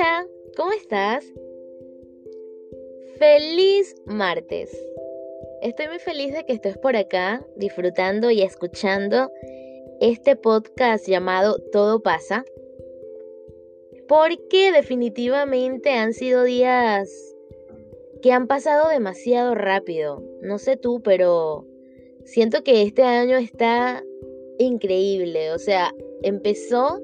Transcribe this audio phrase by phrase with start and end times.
[0.00, 0.26] Hola,
[0.56, 1.30] ¿cómo estás?
[3.18, 4.70] Feliz martes.
[5.60, 9.30] Estoy muy feliz de que estés por acá disfrutando y escuchando
[10.00, 12.46] este podcast llamado Todo pasa.
[14.08, 17.10] Porque definitivamente han sido días
[18.22, 20.24] que han pasado demasiado rápido.
[20.40, 21.66] No sé tú, pero
[22.24, 24.02] siento que este año está
[24.58, 25.52] increíble.
[25.52, 25.92] O sea,
[26.22, 27.02] empezó,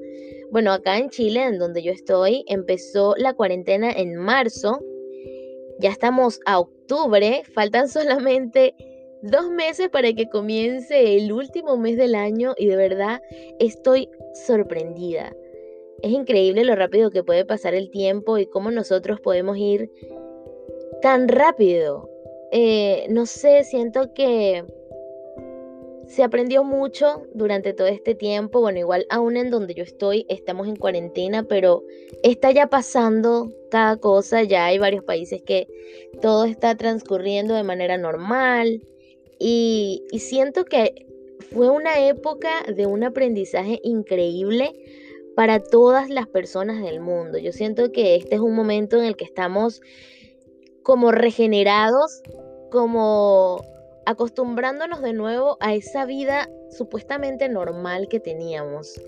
[0.51, 4.79] bueno, acá en Chile, en donde yo estoy, empezó la cuarentena en marzo.
[5.79, 8.73] Ya estamos a octubre, faltan solamente
[9.21, 13.21] dos meses para que comience el último mes del año y de verdad
[13.59, 14.09] estoy
[14.45, 15.35] sorprendida.
[16.01, 19.89] Es increíble lo rápido que puede pasar el tiempo y cómo nosotros podemos ir
[21.01, 22.09] tan rápido.
[22.51, 24.63] Eh, no sé, siento que
[26.07, 28.61] se aprendió mucho durante todo este tiempo.
[28.61, 31.83] Bueno, igual aún en donde yo estoy estamos en cuarentena, pero
[32.23, 34.43] está ya pasando cada cosa.
[34.43, 35.67] Ya hay varios países que
[36.21, 38.81] todo está transcurriendo de manera normal.
[39.39, 41.05] Y, y siento que
[41.51, 44.73] fue una época de un aprendizaje increíble
[45.35, 47.37] para todas las personas del mundo.
[47.37, 49.81] Yo siento que este es un momento en el que estamos
[50.81, 52.21] como regenerados,
[52.71, 53.61] como
[54.07, 58.99] acostumbrándonos de nuevo a esa vida supuestamente normal que teníamos.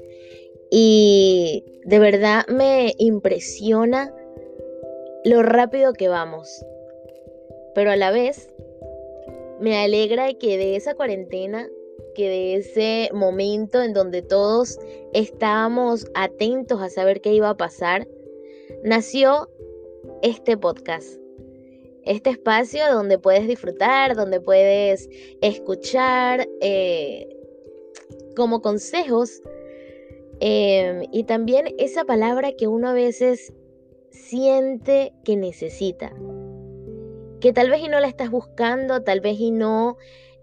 [0.69, 4.14] Y de verdad me impresiona
[5.23, 6.66] lo rápido que vamos.
[7.73, 8.50] Pero a la vez
[9.61, 11.66] me alegra que de esa cuarentena,
[12.13, 14.78] que de ese momento en donde todos
[15.13, 18.06] estábamos atentos a saber qué iba a pasar,
[18.84, 19.50] nació
[20.22, 21.28] este podcast
[22.10, 25.08] este espacio donde puedes disfrutar, donde puedes
[25.42, 27.30] escuchar eh,
[28.36, 29.44] como consejos
[30.40, 33.53] em, y también esa palabra que uno a veces
[34.09, 36.12] siente que necesita,
[37.42, 39.96] que tal vez y no la estás buscando, tal vez y no,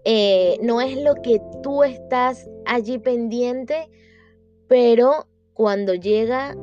[0.05, 3.89] eh, no es lo que tú estás allí pendiente,
[4.69, 6.55] pero cuando llega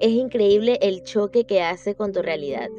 [0.00, 2.70] es increíble el choque que hace con tu realidad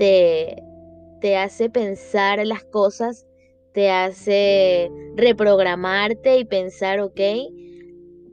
[0.00, 3.26] te, hace pensar las cosas,
[3.74, 7.20] te hace reprogramarte y pensar, ok,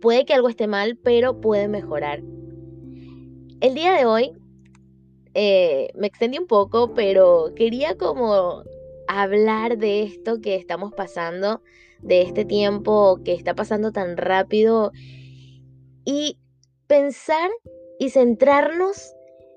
[0.02, 2.24] puede que algo esté mal, pero puede mejorar.
[3.60, 4.32] El día de hoy
[5.34, 8.64] eh, me extendí un poco, pero quería como
[9.10, 11.62] hablar de esto que estamos pasando,
[12.02, 14.92] de este tiempo que está pasando tan rápido
[16.06, 16.38] y
[16.88, 17.50] pensar
[18.00, 19.14] y centrarnos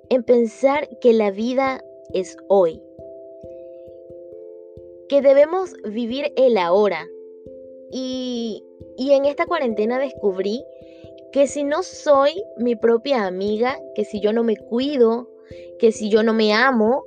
[0.08, 1.80] en pensar que la vida
[2.14, 2.82] es hoy.
[5.08, 7.08] Que debemos vivir el ahora.
[7.92, 8.64] Y,
[8.96, 10.64] y en esta cuarentena descubrí
[11.32, 15.28] que si no soy mi propia amiga, que si yo no me cuido,
[15.78, 17.04] que si yo no me amo,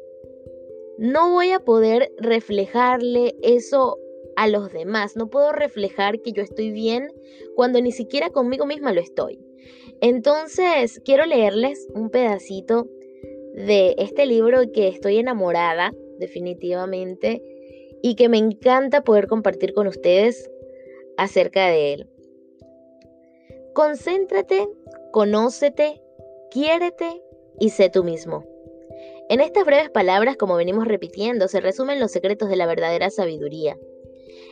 [0.98, 3.98] no voy a poder reflejarle eso
[4.36, 5.16] a los demás.
[5.16, 7.12] No puedo reflejar que yo estoy bien
[7.56, 9.40] cuando ni siquiera conmigo misma lo estoy.
[10.02, 12.88] Entonces, quiero leerles un pedacito
[13.54, 17.42] de este libro que estoy enamorada, definitivamente,
[18.02, 20.50] y que me encanta poder compartir con ustedes
[21.18, 22.10] acerca de él.
[23.74, 24.68] Concéntrate,
[25.12, 26.02] conócete,
[26.52, 27.22] quiérete
[27.60, 28.44] y sé tú mismo.
[29.30, 33.78] En estas breves palabras, como venimos repitiendo, se resumen los secretos de la verdadera sabiduría.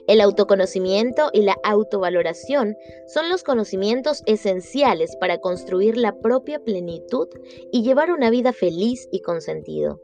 [0.08, 2.76] El autoconocimiento y la autovaloración
[3.08, 7.28] son los conocimientos esenciales para construir la propia plenitud
[7.72, 10.02] y llevar una vida feliz y con sentido.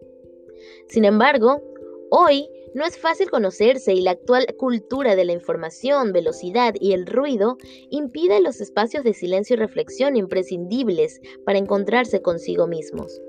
[0.87, 1.61] Sin embargo,
[2.09, 7.07] hoy no es fácil conocerse y la actual cultura de la información, velocidad y el
[7.07, 7.57] ruido
[7.89, 13.19] impide los espacios de silencio y reflexión imprescindibles para encontrarse consigo mismos.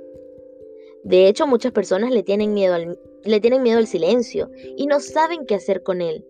[1.02, 5.00] De hecho, muchas personas le tienen miedo al, le tienen miedo al silencio y no
[5.00, 6.26] saben qué hacer con él.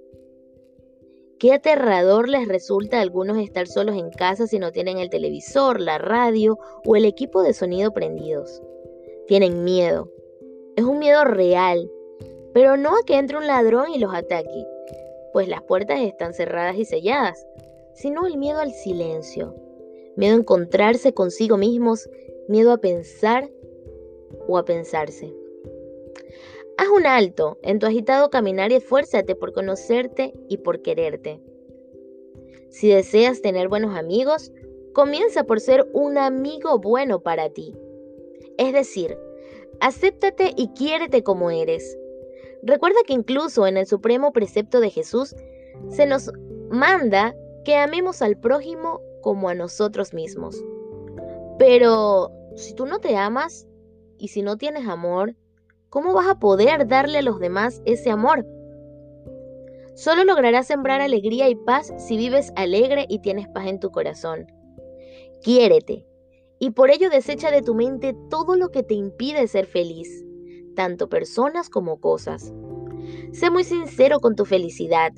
[1.38, 5.80] Qué aterrador les resulta a algunos estar solos en casa si no tienen el televisor,
[5.80, 8.60] la radio o el equipo de sonido prendidos.
[9.28, 10.10] Tienen miedo.
[10.74, 11.88] Es un miedo real,
[12.52, 14.66] pero no a que entre un ladrón y los ataque,
[15.32, 17.46] pues las puertas están cerradas y selladas,
[17.94, 19.54] sino el miedo al silencio,
[20.16, 22.10] miedo a encontrarse consigo mismos,
[22.48, 23.48] miedo a pensar
[24.48, 25.37] o a pensarse.
[26.78, 31.42] Haz un alto en tu agitado caminar y esfuérzate por conocerte y por quererte.
[32.70, 34.52] Si deseas tener buenos amigos,
[34.94, 37.74] comienza por ser un amigo bueno para ti.
[38.58, 39.18] Es decir,
[39.80, 41.98] acéptate y quiérete como eres.
[42.62, 45.34] Recuerda que incluso en el supremo precepto de Jesús
[45.88, 46.30] se nos
[46.70, 47.34] manda
[47.64, 50.64] que amemos al prójimo como a nosotros mismos.
[51.58, 53.66] Pero si tú no te amas
[54.16, 55.34] y si no tienes amor,
[55.90, 58.46] ¿cómo vas a poder darle a los demás ese amor?
[59.94, 64.46] Solo lograrás sembrar alegría y paz si vives alegre y tienes paz en tu corazón.
[65.42, 66.06] Quiérete
[66.60, 70.24] y por ello desecha de tu mente todo lo que te impide ser feliz,
[70.74, 72.52] tanto personas como cosas.
[73.32, 75.12] Sé muy sincero con tu felicidad.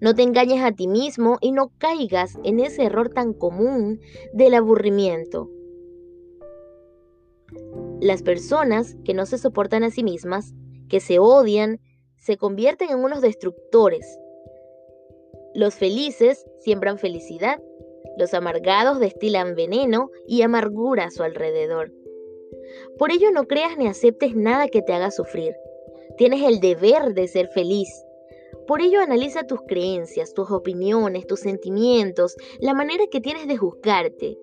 [0.00, 4.00] No te engañes a ti mismo y no caigas en ese error tan común
[4.32, 5.50] del aburrimiento.
[8.02, 10.54] Las personas que no se soportan a sí mismas,
[10.88, 11.78] que se odian,
[12.18, 14.18] se convierten en unos destructores.
[15.54, 17.62] Los felices siembran felicidad,
[18.18, 21.92] los amargados destilan veneno y amargura a su alrededor.
[22.98, 25.54] Por ello no creas ni aceptes nada que te haga sufrir.
[26.18, 27.88] Tienes el deber de ser feliz.
[28.66, 34.38] Por ello analiza tus creencias, tus opiniones, tus sentimientos, la manera que tienes de juzgarte.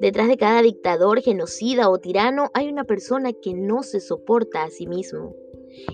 [0.00, 4.70] Detrás de cada dictador, genocida o tirano hay una persona que no se soporta a
[4.70, 5.36] sí mismo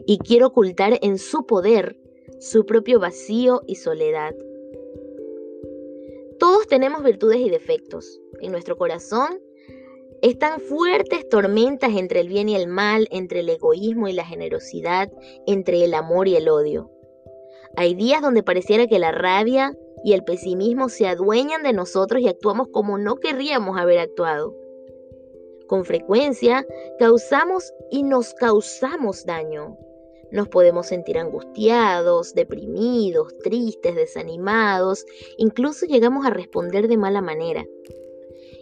[0.06, 1.98] y quiere ocultar en su poder
[2.38, 4.34] su propio vacío y soledad.
[6.38, 8.20] Todos tenemos virtudes y defectos.
[8.40, 9.40] En nuestro corazón
[10.22, 15.10] están fuertes tormentas entre el bien y el mal, entre el egoísmo y la generosidad,
[15.46, 16.90] entre el amor y el odio.
[17.76, 19.76] Hay días donde pareciera que la rabia
[20.06, 24.54] y el pesimismo se adueñan de nosotros y actuamos como no querríamos haber actuado.
[25.66, 26.64] Con frecuencia
[27.00, 29.76] causamos y nos causamos daño.
[30.30, 35.04] Nos podemos sentir angustiados, deprimidos, tristes, desanimados,
[35.38, 37.66] incluso llegamos a responder de mala manera.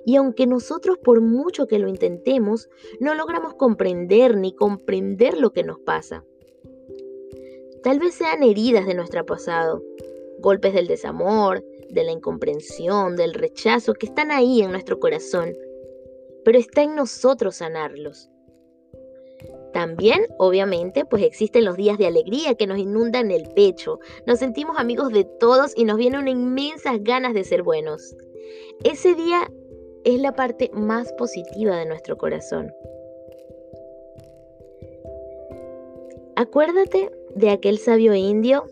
[0.07, 2.71] Y aunque nosotros por mucho que lo intentemos,
[3.01, 6.25] no logramos comprender ni comprender lo que nos pasa.
[7.83, 9.83] Tal vez sean heridas de nuestro pasado,
[10.45, 15.55] golpes del desamor, de la incomprensión, del rechazo que están ahí en nuestro corazón,
[16.45, 18.29] pero está en nosotros sanarlos.
[19.73, 23.99] También, obviamente, pues existen los días de alegría que nos inundan el pecho.
[24.27, 28.15] Nos sentimos amigos de todos y nos vienen inmensas ganas de ser buenos.
[28.85, 29.51] Ese día
[30.05, 32.71] es la parte más positiva de nuestro corazón.
[36.37, 38.65] Acuérdate de aquel sabio indio.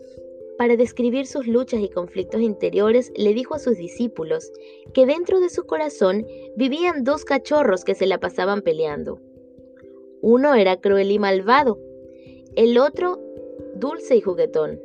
[0.57, 4.51] Para describir sus luchas y conflictos interiores, le dijo a sus discípulos
[4.93, 9.19] que dentro de su corazón vivían dos cachorros que se la pasaban peleando.
[10.21, 11.79] Uno era cruel y malvado,
[12.55, 13.19] el otro
[13.75, 14.79] dulce y juguetón.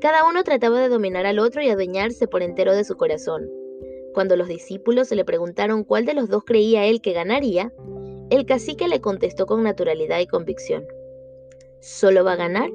[0.00, 3.50] Cada uno trataba de dominar al otro y adueñarse por entero de su corazón.
[4.12, 7.72] Cuando los discípulos le preguntaron cuál de los dos creía él que ganaría,
[8.30, 10.86] el cacique le contestó con naturalidad y convicción.
[11.80, 12.70] Solo va a ganar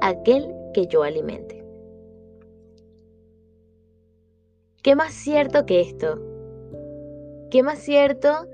[0.00, 1.64] aquel que yo alimente.
[4.82, 6.20] ¿Qué más cierto que esto?
[7.50, 8.46] ¿Qué más cierto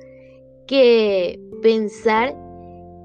[0.69, 2.37] que pensar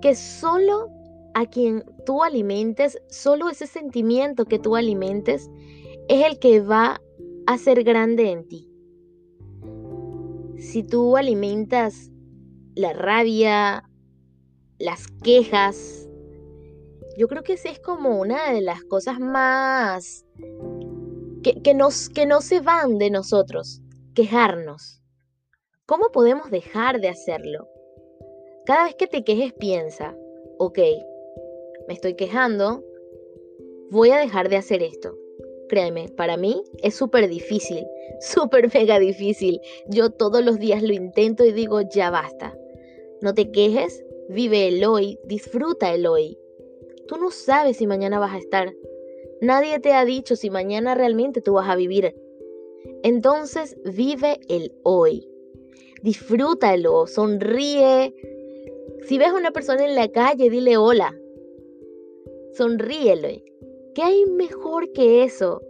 [0.04, 0.92] que solo
[1.34, 5.50] a quien tú alimentes, solo ese sentimiento que tú alimentes,
[6.08, 7.02] es el que va
[7.48, 8.70] a ser grande en ti.
[10.58, 12.12] Si tú alimentas
[12.76, 13.90] la rabia,
[14.80, 16.08] las quejas,
[17.18, 20.26] yo creo que esa es como una de las cosas más
[21.44, 23.82] que, que, nos, que no se van de nosotros,
[24.14, 25.02] quejarnos.
[25.86, 27.68] ¿Cómo podemos dejar de hacerlo?
[28.66, 30.18] Cada vez que te quejes piensa,
[30.58, 30.80] ok,
[31.88, 32.84] me estoy quejando,
[33.92, 35.16] voy a dejar de hacer esto.
[35.70, 37.86] Créeme, para mí es súper difícil,
[38.20, 39.62] súper mega difícil.
[39.88, 42.58] Yo todos los días lo intento y digo, ya basta.
[43.22, 46.38] No te quejes, vive el hoy, disfruta el hoy.
[47.08, 48.74] Tú no sabes si mañana vas a estar.
[49.42, 52.16] Nadie te ha dicho si mañana realmente tú vas a vivir.
[53.04, 55.28] Entonces vive el hoy.
[56.02, 58.14] Disfrútalo, sonríe,
[59.06, 61.16] si ves a una persona en la calle, dile hola.
[62.54, 63.44] Sonríele.
[63.94, 65.62] ¿Qué hay mejor que eso?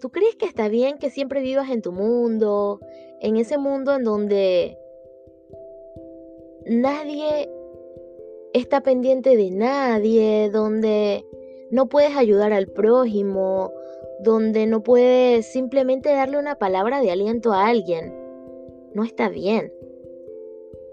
[0.00, 2.80] ¿Tú crees que está bien que siempre vivas en tu mundo,
[3.20, 4.78] en ese mundo en donde
[6.64, 7.50] nadie
[8.52, 11.24] está pendiente de nadie, donde
[11.70, 13.72] no puedes ayudar al prójimo,
[14.20, 18.14] donde no puedes simplemente darle una palabra de aliento a alguien?
[18.94, 19.72] No está bien.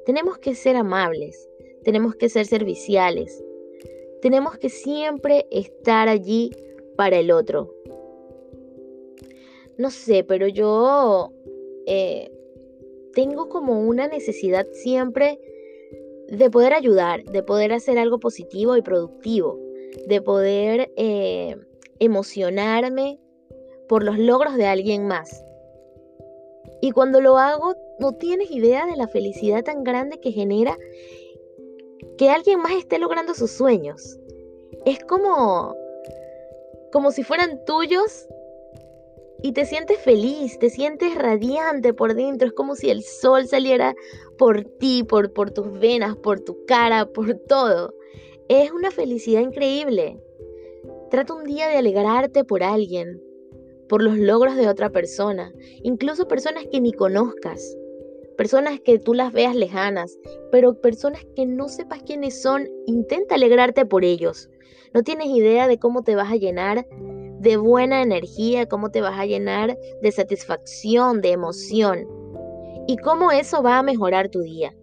[0.06, 1.50] Tenemos que ser amables,
[1.84, 3.44] tenemos que ser serviciales,
[4.22, 6.52] tenemos que siempre estar allí
[6.96, 7.74] para el otro.
[9.78, 11.34] No sé, pero yo
[11.86, 12.32] eh,
[13.14, 15.40] tengo como una necesidad siempre
[16.28, 19.60] de poder ayudar, de poder hacer algo positivo y productivo,
[20.08, 21.56] de poder eh,
[22.00, 23.20] emocionarme
[23.88, 25.44] por los logros de alguien más.
[26.82, 30.78] Y cuando lo hago, no tienes idea de la felicidad tan grande que genera
[32.18, 34.20] que alguien más esté logrando sus sueños.
[34.86, 35.76] Es como
[36.92, 38.28] como si fueran tuyos
[39.42, 43.96] y te sientes feliz, te sientes radiante por dentro, es como si el sol saliera
[44.38, 47.94] por ti, por, por tus venas, por tu cara, por todo.
[48.50, 50.20] Es una felicidad increíble.
[51.12, 53.22] Trata un día de alegrarte por alguien,
[53.88, 55.54] por los logros de otra persona,
[55.84, 57.78] incluso personas que ni conozcas,
[58.38, 60.18] personas que tú las veas lejanas,
[60.52, 64.50] pero personas que no sepas quiénes son, intenta alegrarte por ellos.
[64.94, 66.86] No tienes idea de cómo te vas a llenar
[67.40, 72.08] de buena energía, cómo te vas a llenar de satisfacción, de emoción
[72.88, 74.74] y cómo eso va a mejorar tu día.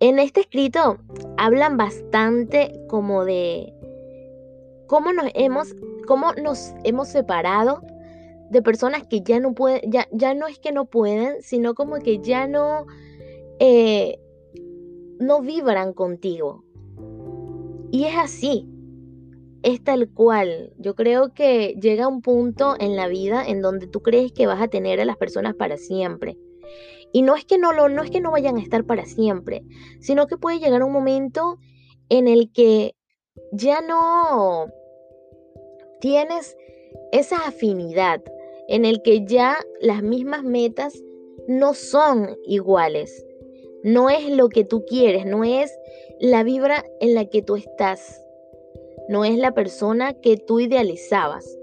[0.00, 0.98] En este escrito
[1.38, 3.72] hablan bastante como de
[4.86, 5.74] cómo nos hemos,
[6.06, 7.80] cómo nos hemos separado
[8.50, 11.96] de personas que ya no pueden, ya, ya no es que no pueden, sino como
[11.96, 12.86] que ya no,
[13.58, 14.20] eh,
[15.18, 16.62] no vibran contigo.
[17.90, 18.68] Y es así,
[19.66, 20.72] es tal cual.
[20.78, 24.62] Yo creo que llega un punto en la vida en donde tú crees que vas
[24.62, 26.38] a tener a las personas para siempre.
[27.12, 29.64] Y no es que no lo no es que no vayan a estar para siempre,
[29.98, 31.58] sino que puede llegar un momento
[32.08, 32.94] en el que
[33.50, 34.66] ya no
[36.00, 36.56] tienes
[37.10, 38.22] esa afinidad,
[38.68, 40.94] en el que ya las mismas metas
[41.48, 43.26] no son iguales.
[43.82, 45.76] No es lo que tú quieres, no es
[46.20, 48.25] la vibra en la que tú estás
[49.08, 51.58] no es la persona que tú idealizabas.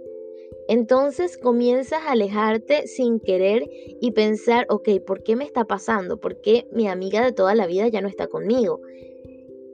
[0.68, 3.70] Entonces comienzas a alejarte sin querer
[4.00, 6.20] y pensar, ok, ¿por qué me está pasando?
[6.20, 8.80] ¿Por qué mi amiga de toda la vida ya no está conmigo?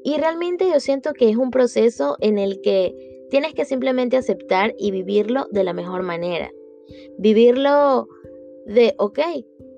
[0.03, 2.95] Y realmente yo siento que es un proceso en el que
[3.29, 6.51] tienes que simplemente aceptar y vivirlo de la mejor manera.
[7.17, 8.07] Vivirlo
[8.65, 9.19] de, ok,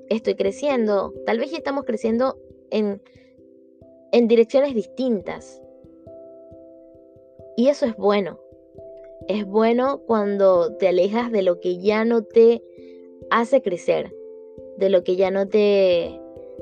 [0.10, 2.38] estoy creciendo, tal vez ya estamos creciendo
[2.70, 3.02] en,
[4.12, 5.62] en direcciones distintas,
[7.56, 8.40] y eso es bueno.
[9.28, 12.64] Es bueno cuando te alejas de lo que ya no te
[13.30, 14.14] hace crecer,
[14.78, 16.20] de lo que ya no te,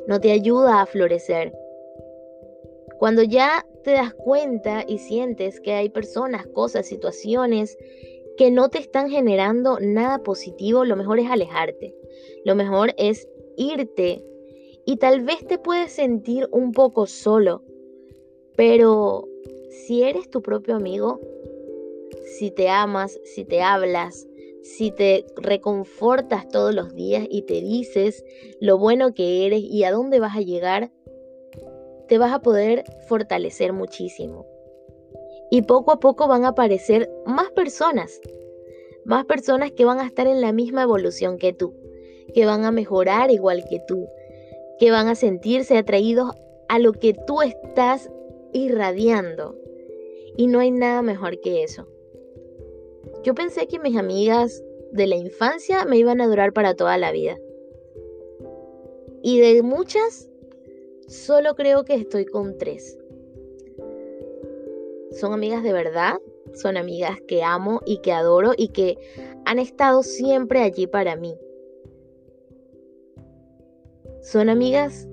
[0.07, 1.53] no te ayuda a florecer.
[2.97, 7.77] Cuando ya te das cuenta y sientes que hay personas, cosas, situaciones
[8.37, 11.95] que no te están generando nada positivo, lo mejor es alejarte.
[12.45, 13.27] Lo mejor es
[13.57, 14.23] irte
[14.85, 17.63] y tal vez te puedes sentir un poco solo,
[18.55, 19.27] pero
[19.69, 21.19] si eres tu propio amigo,
[22.37, 24.27] si te amas, si te hablas,
[24.63, 28.23] si te reconfortas todos los días y te dices
[28.59, 30.91] lo bueno que eres y a dónde vas a llegar,
[32.07, 34.45] te vas a poder fortalecer muchísimo.
[35.51, 38.19] Y poco a poco van a aparecer más personas,
[39.05, 41.73] más personas que van a estar en la misma evolución que tú,
[42.33, 44.07] que van a mejorar igual que tú,
[44.79, 46.31] que van a sentirse atraídos
[46.67, 48.09] a lo que tú estás
[48.53, 49.55] irradiando.
[50.37, 51.87] Y no hay nada mejor que eso.
[53.23, 57.11] Yo pensé que mis amigas de la infancia me iban a durar para toda la
[57.11, 57.37] vida.
[59.21, 60.29] Y de muchas,
[61.07, 62.97] solo creo que estoy con tres.
[65.11, 66.19] Son amigas de verdad,
[66.53, 68.97] son amigas que amo y que adoro y que
[69.45, 71.35] han estado siempre allí para mí.
[74.21, 75.07] Son amigas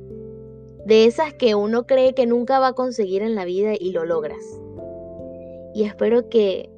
[0.87, 4.05] de esas que uno cree que nunca va a conseguir en la vida y lo
[4.05, 4.45] logras.
[5.75, 6.71] Y espero que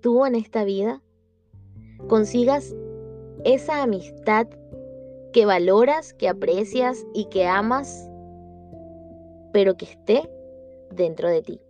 [0.00, 1.02] tú en esta vida
[2.08, 2.74] consigas
[3.44, 4.46] esa amistad
[5.34, 8.08] que valoras, que aprecias y que amas,
[9.52, 10.30] pero que esté
[10.90, 11.60] dentro de ti.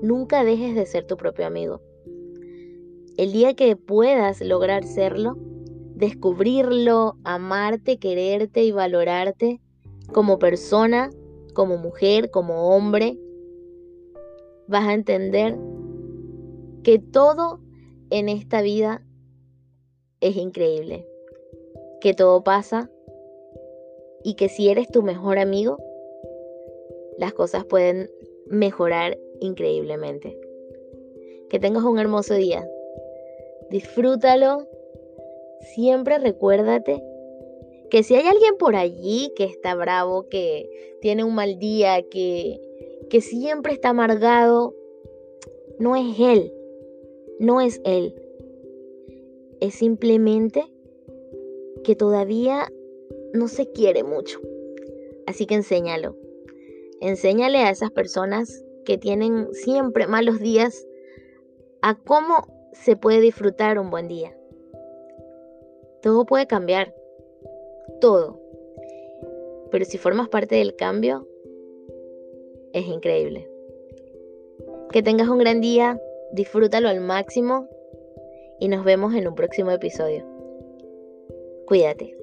[0.00, 1.80] Nunca dejes de ser tu propio amigo.
[3.16, 5.36] El día que puedas lograr serlo,
[5.94, 9.60] descubrirlo, amarte, quererte y valorarte
[10.12, 11.10] como persona,
[11.54, 13.18] como mujer, como hombre,
[14.66, 15.56] vas a entender
[16.82, 17.60] que todo
[18.10, 19.04] en esta vida
[20.20, 21.06] es increíble,
[22.00, 22.90] que todo pasa
[24.22, 25.78] y que si eres tu mejor amigo,
[27.18, 28.10] las cosas pueden
[28.46, 30.38] mejorar increíblemente.
[31.48, 32.66] Que tengas un hermoso día.
[33.70, 34.66] Disfrútalo.
[35.64, 37.02] Siempre recuérdate
[37.90, 42.60] que si hay alguien por allí que está bravo, que tiene un mal día, que
[43.08, 44.74] que siempre está amargado,
[45.78, 46.52] no es él,
[47.38, 48.14] no es él.
[49.60, 50.64] Es simplemente
[51.82, 52.66] que todavía
[53.32, 54.40] no se quiere mucho.
[55.26, 56.16] Así que enséñalo.
[57.00, 60.86] Enséñale a esas personas que tienen siempre malos días
[61.82, 64.36] a cómo se puede disfrutar un buen día.
[66.04, 66.94] Todo puede cambiar.
[67.98, 68.38] Todo.
[69.70, 71.26] Pero si formas parte del cambio,
[72.74, 73.48] es increíble.
[74.92, 75.98] Que tengas un gran día,
[76.32, 77.70] disfrútalo al máximo
[78.60, 80.26] y nos vemos en un próximo episodio.
[81.66, 82.14] Cuídate.